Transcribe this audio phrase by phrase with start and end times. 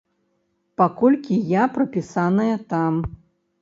[0.83, 2.93] Паколькі я прапісаная там.